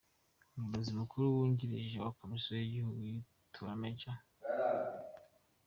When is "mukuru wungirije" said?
0.99-1.95